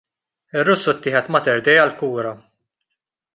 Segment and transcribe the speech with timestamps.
[0.61, 2.33] Ir-Russu ttieħed Mater Dei għall-kura.